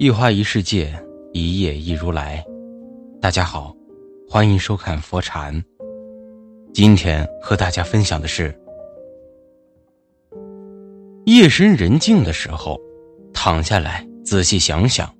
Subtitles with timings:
[0.00, 0.94] 一花一世界，
[1.32, 2.44] 一叶一如来。
[3.20, 3.74] 大家好，
[4.30, 5.60] 欢迎收看佛禅。
[6.72, 8.56] 今天和大家分享的是：
[11.24, 12.78] 夜深人静的时候，
[13.34, 15.12] 躺下来仔细想想，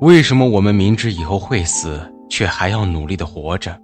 [0.00, 3.76] 为什么我们明知以后会死，却还要努力的活着？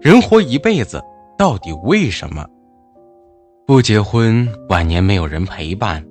[0.00, 0.98] 人活一辈子，
[1.36, 2.46] 到底为什么？
[3.66, 6.02] 不结婚，晚年没有人陪伴；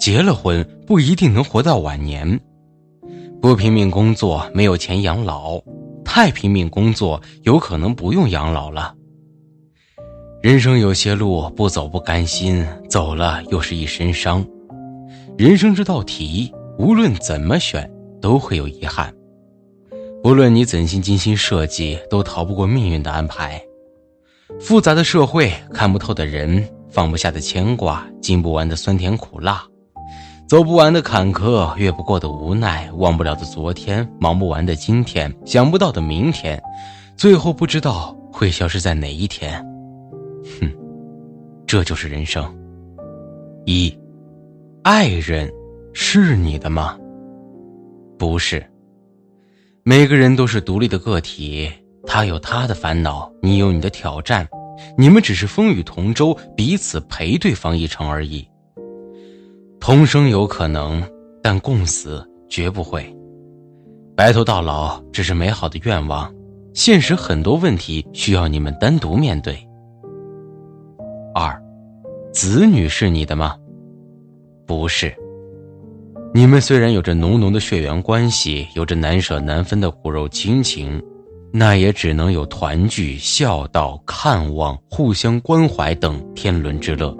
[0.00, 2.40] 结了婚，不一定能活到晚年。
[3.46, 5.62] 不拼命工作，没有钱养老；
[6.04, 8.92] 太拼命工作，有可能不用养老了。
[10.42, 14.44] 人生有些路不走不甘心，走了又是一身伤。
[15.38, 17.88] 人生这道题，无论怎么选，
[18.20, 19.14] 都会有遗憾。
[20.24, 23.62] 不论你怎心精心设计，都逃不过命运的安排。
[24.58, 29.64] 复杂的社会，看不透的人，放不下的牵挂，经不完的酸甜苦辣。
[30.48, 36.62] 走不完的坎坷，越不过的无奈，忘不了的昨天，忙不完的今天，想不到的明天，
[37.16, 39.60] 最后不知道会消失在哪一天。
[40.60, 40.70] 哼，
[41.66, 42.48] 这就是人生。
[43.64, 43.92] 一，
[44.84, 45.52] 爱人
[45.92, 46.96] 是你的吗？
[48.16, 48.64] 不是。
[49.82, 51.68] 每个人都是独立的个体，
[52.06, 54.48] 他有他的烦恼，你有你的挑战，
[54.96, 58.48] 你们只是风雨同舟，彼此陪对方一程而已。
[59.80, 61.02] 同生有可能，
[61.42, 63.04] 但共死绝不会。
[64.16, 66.32] 白头到老只是美好的愿望，
[66.74, 69.56] 现实很多问题需要你们单独面对。
[71.34, 71.56] 二，
[72.32, 73.54] 子女是你的吗？
[74.66, 75.14] 不是。
[76.34, 81.00] 你们虽然有着浓浓的血缘关系，有着难舍难分的骨肉亲情，
[81.52, 87.16] 那也只能有团聚、孝道、看望、互相关怀等天伦之乐。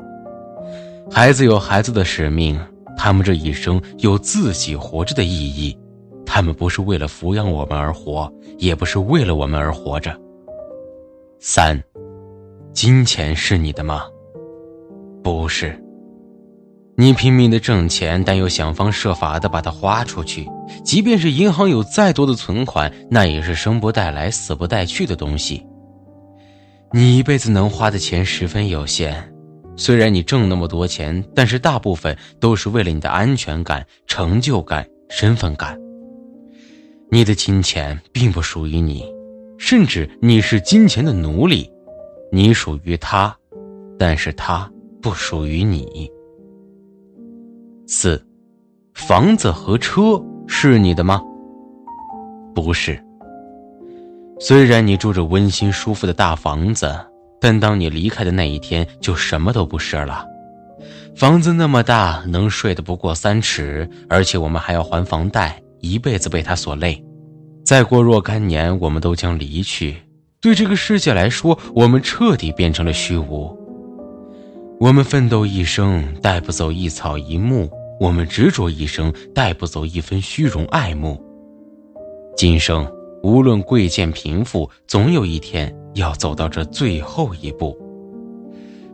[1.10, 2.58] 孩子有孩子的使命，
[2.96, 5.76] 他们这一生有自己活着的意义，
[6.26, 10.14] 他们不是为了抚养我们而活，也不是为了我们而活着。
[11.38, 11.80] 三，
[12.72, 14.02] 金钱是你的吗？
[15.22, 15.80] 不是。
[16.98, 20.48] 你拼命的挣钱，但又想方设法的把它花出去，
[20.84, 25.64] 即便是银行有再多的存款，那也是生不带来、死不带去的东西。
[26.92, 29.32] 你一辈子能花的钱十分有限。
[29.76, 35.78] 虽然你挣那么多钱，但是大部分都是为了你的安全感、成就感、身份感。
[37.10, 39.04] 你的金钱并不属于你，
[39.58, 41.70] 甚至你是金钱的奴隶。
[42.32, 43.36] 你属于他，
[43.98, 44.70] 但是他
[45.00, 46.10] 不属于你。
[47.86, 48.20] 四，
[48.94, 51.22] 房子和车是你的吗？
[52.54, 53.00] 不是。
[54.40, 56.92] 虽然你住着温馨舒服的大房子。
[57.40, 60.26] 但当你离开的那一天，就什么都不是了。
[61.14, 67.02] 房子那么大，能睡得不过三尺，而且我们还要还房贷，一辈子被他所累。
[67.64, 69.96] 再过若干年，我们都将离去。
[70.40, 73.56] 对这个世界来说，我们彻底变成了虚无。
[74.78, 77.66] 我们奋斗一生，带不走一草一木；
[77.98, 81.20] 我们执着一生，带不走一分虚荣爱慕。
[82.36, 82.86] 今生
[83.22, 85.74] 无论贵贱贫富，总有一天。
[85.96, 87.74] 要走到这最后一步，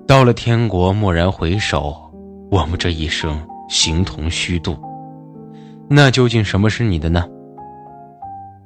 [0.06, 1.96] 到了天国蓦然回首，
[2.48, 4.76] 我们这一生形同虚度。
[5.90, 7.28] 那究竟什么是你的呢？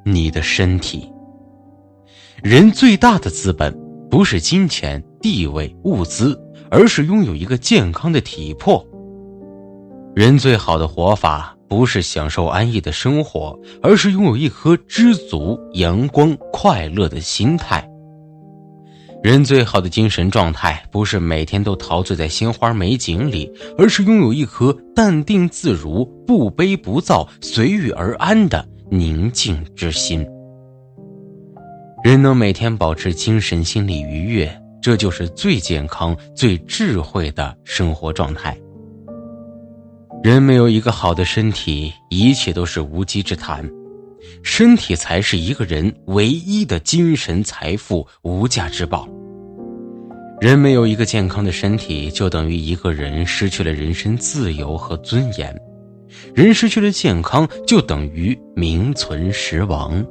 [0.04, 1.10] 你的身体。
[2.42, 3.74] 人最大的资本
[4.10, 6.38] 不是金钱、地位、物资，
[6.70, 8.86] 而是拥有一个健康的体魄。
[10.14, 17.91] 人最好的活法不是享受安逸的生活，而是拥有一颗知足、阳光、快乐的心态。
[19.26, 30.25] 人最好的精神状态，不是每天都陶醉在鲜花美景里，而是拥有一颗淡定自如、不卑不躁、随遇而安的宁静之心。
[32.04, 38.56] 人能每天保持精神心理愉悦，这就是最健康、最智慧的生活状态。
[40.22, 43.68] 人没有一个好的身体，一切都是无稽之谈。
[44.45, 49.09] 身体才是一个人唯一的精神财富、无价之宝。
[50.38, 55.50] 人没有一个健康的身体，就等于一个人失去了人身自由和尊严；
[56.34, 60.04] 人失去了健康，就等于名存实亡。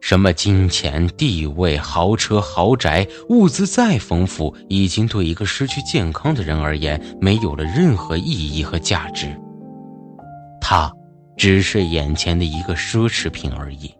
[0.00, 9.32] 什么金钱、地位、豪车、豪宅，物资再丰富，已经对一个失去健康的人而言，没有了任何意义和价值。
[10.60, 10.92] 它，
[11.36, 13.94] 只是眼前的一个奢侈品而已。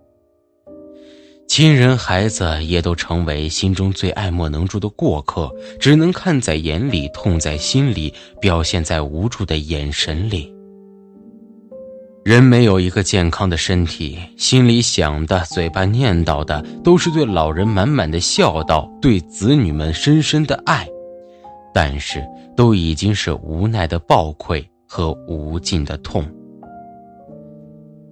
[1.55, 8.11] 亲人、孩子也都成为心中最爱莫能助的过客，只能看在眼里，痛在心里，
[8.41, 10.51] 表现在无助的眼神里。
[12.25, 20.89] 人没有一个健康的身体，心里想的、嘴巴念叨的，都是对老人满满的孝道，对子女们深深的爱，
[21.75, 22.25] 但是
[22.57, 26.25] 都已经是无奈的暴愧和无尽的痛。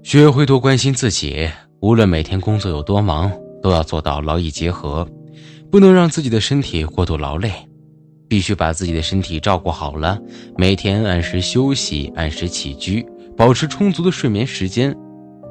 [0.03, 1.49] 学会多关心自己，
[1.81, 3.33] 无论每天工作有多忙，
[3.63, 5.07] 都要做到劳逸结合，
[5.71, 7.51] 不能让自己的身体过度劳累，
[8.29, 10.21] 必须把自己的身体照顾好了，
[10.59, 13.05] 每天按时休息，按时起居。
[13.35, 14.95] 保持充足的睡眠时间，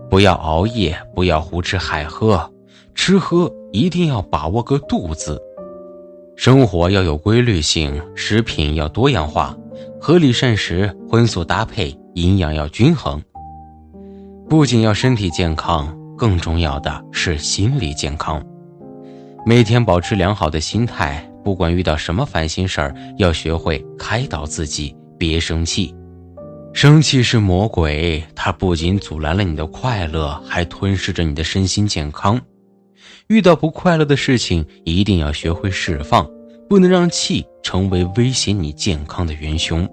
[0.08, 2.48] 不要熬夜，不要胡吃海喝，
[2.94, 5.42] 吃喝一定要把握个度字。
[6.36, 9.58] 生活要有规律性，食品要多样化，
[10.00, 13.20] 合理膳食，荤素搭配，营养要均衡。
[14.48, 18.46] 不仅要身体健康，更重要的是心理健康。
[19.46, 25.96] 每天保持良好的心态，不管遇到什么烦心事儿，要学会开导自己，别生气。
[26.74, 32.40] 生气是魔鬼，它不仅阻拦了你的快乐，还吞噬着你的身心健康。
[33.28, 36.30] 遇到不快乐的事情，一定要学会释放，
[36.68, 39.88] 不能让气成为威胁你健康的元凶。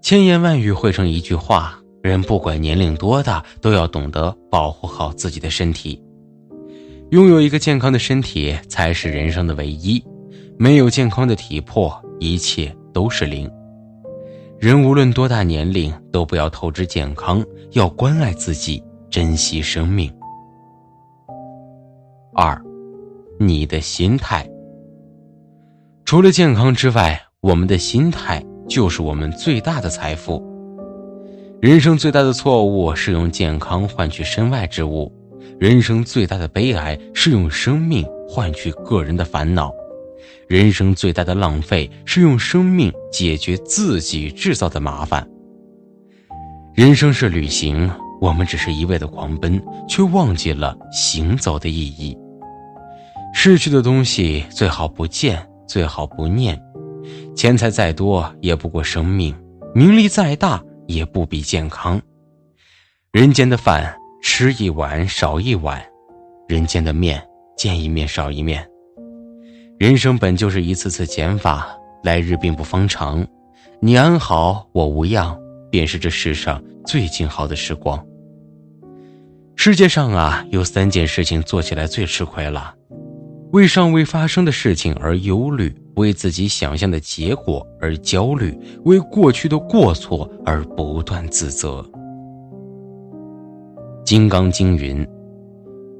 [0.00, 6.02] 千言万语汇成一句话：人不管年龄多大，都要懂得保护好自己的身体。
[7.10, 10.02] 拥有一个健康的身体，才是人生的唯一。
[10.58, 13.50] 没有健康的体魄，一切都是零。
[14.58, 20.12] 人无论多大年龄，都不要透支健康，要关爱自己，珍惜生命。
[22.34, 22.60] 二，
[23.38, 24.48] 你的心态。
[26.04, 30.49] 除了健康之外，我们的心态就是我们最大的财富。
[31.60, 35.12] 人生最大的错误是用健康换取身外之物，
[35.58, 39.70] 人生最大的悲哀是用生命换取个人的烦恼。
[40.48, 45.28] 人生最大的浪费是用生命解决自己制造的麻烦。
[46.72, 47.90] 人生是旅行，
[48.22, 52.16] 我们只是一味的狂奔，却忘记了行走的意义。
[53.34, 56.58] 失去的东西最好不见，最好不念。
[57.36, 59.34] 钱财再多也不过生命，
[59.74, 62.00] 名利再大也不比健康。
[63.12, 65.82] 人间的饭吃一碗少一碗，
[66.48, 67.22] 人间的面
[67.56, 68.66] 见一面少一面。
[69.78, 71.68] 人生本就是一次次减法，
[72.02, 73.26] 来日并不方长，
[73.80, 75.38] 你安好，我无恙，
[75.70, 78.04] 便是这世上最静好的时光。
[79.56, 82.74] 世界上啊，有三件事情做起来最吃亏了：
[83.52, 91.82] 为尚未发生的事情而忧虑，为自己想象的结果而焦虑，为过去的过错而不断自责。
[94.04, 95.04] 《金刚经》云：“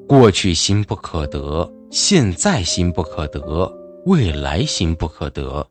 [0.06, 3.68] 过去心不可得。”现在心不可得，
[4.06, 5.66] 未来心不可得。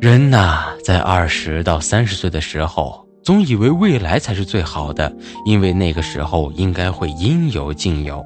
[0.00, 5.12] 人呐，在二十到三十岁的时候，总以为未来才是最好的，
[5.44, 8.24] 因为那个时候应该会应有尽有。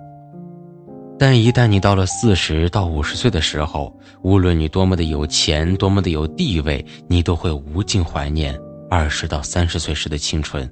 [1.23, 8.59] 但一旦你到了四十到五十岁的时候，无论你多么的有钱，多么的有地位，你都会无尽怀念
[8.91, 10.69] 二十到三十岁时的青春。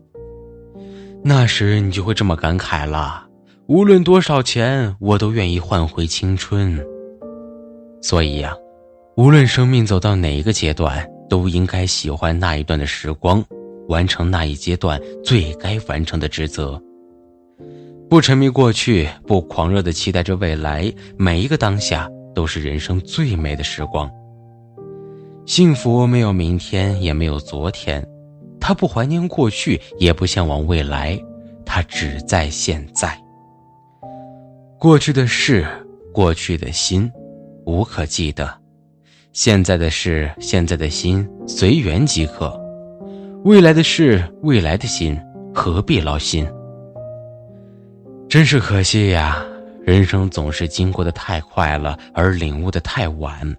[1.23, 3.25] 那时你就会这么感慨了。
[3.69, 6.85] 无论多少钱，我都愿意换回青春。
[8.03, 8.53] 所以呀，
[9.17, 13.41] 无论生命走到哪一个阶段，都应该喜欢那一段的时光，
[13.87, 16.83] 完成那一阶段最该完成的职责。
[18.11, 24.11] 不沉迷过去，不狂热的期待着未来，每一个当下都是人生最美的时光。
[25.47, 28.05] 幸福没有明天，也没有昨天，
[28.61, 31.17] 他不怀念过去，也不向往未来，
[31.65, 33.17] 他只在现在。
[34.77, 35.65] 过去的事，
[36.13, 37.09] 过去的心，
[37.65, 38.45] 无可记得；
[39.33, 42.61] 现在的事，现在的心，随缘即可。
[43.45, 45.17] 未来的事，未来的心，
[45.55, 46.45] 何必劳心？
[48.31, 49.45] 真是可惜呀！
[49.85, 53.57] 人生总是经过的太快了，而领悟的太晚。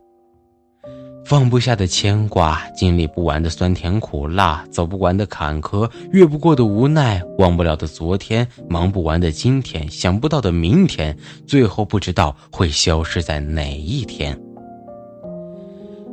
[1.26, 14.40] 放不下的牵挂，经历不完的酸甜苦辣，走不完的坎坷，越不过的无奈，忘不了的昨天，忙不完的今天，想不到的明天，最后不知道会消失在哪一天。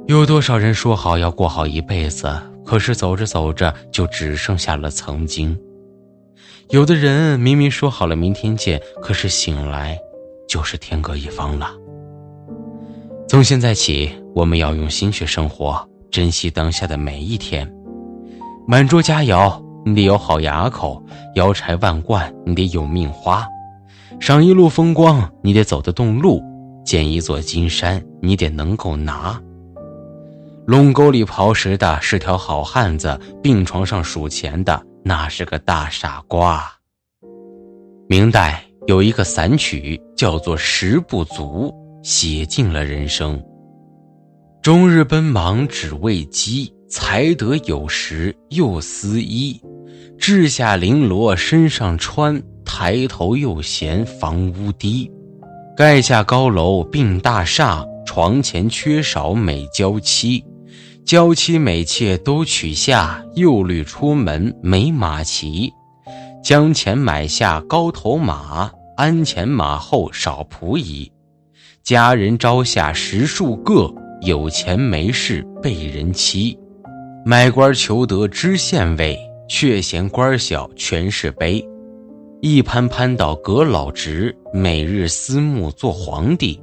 [0.09, 2.29] 有多少人说好要过好一辈子，
[2.65, 5.57] 可是走着走着就只剩下了曾经。
[6.71, 9.99] 有的人明明说好了明天见，可是醒来，
[10.47, 11.71] 就是天各一方了。
[13.27, 17.67] 从现在起，我们要用心去生活，珍惜当下的每一天。
[18.67, 21.03] 满桌佳肴，你得有好牙口；
[21.37, 23.47] 腰缠万贯，你得有命花；
[24.21, 26.39] 赏一路风光，你得走得动路；
[26.85, 29.41] 见一座金山，你得能够拿。
[30.67, 36.71] 龙沟里刨食的是条好汉子，病床上数钱的那是个大傻瓜。
[38.11, 41.75] 明代有一个散曲叫做《食不足》，
[42.07, 43.43] 写尽了人生。
[44.61, 49.59] 终日奔忙只为饥，才得有时又思衣。
[50.19, 55.11] 掷下绫罗身上穿，抬头又嫌房屋低。
[55.75, 60.45] 盖下高楼并大厦，床前缺少美娇妻。
[61.09, 65.73] 娇妻美妾都娶下，幼女出门没马骑。
[66.45, 71.11] 将钱买下高头马，鞍前马后少仆役。
[71.83, 76.59] 家人招下十数个，有钱没势被人欺。
[77.25, 81.67] 买官求得知县位，却嫌官小权势卑。
[82.43, 86.61] 一攀攀到阁老直，每日思慕做皇帝。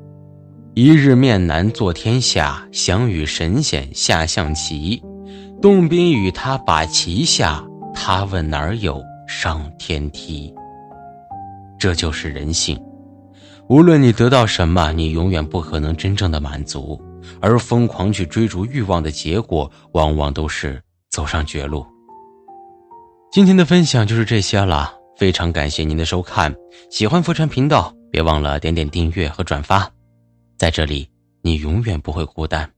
[0.77, 5.01] 一日面难坐天下，想与神仙下象棋。
[5.61, 7.63] 洞宾与他把棋下，
[7.93, 10.53] 他问哪儿有上天梯。
[11.79, 12.77] 这就是人性。
[13.69, 17.01] 无论你得到什么，你永远不可能真正的满足。
[17.39, 21.85] 而疯狂去追逐欲望的结果，往往都是走上绝路。
[23.31, 26.53] 今天的分享就是这些了，非常感谢您的收看。
[26.91, 29.89] 喜欢佛禅频道，别忘了点点订阅和转发。
[30.57, 31.09] 在这里，
[31.41, 32.74] 你永远不会孤单。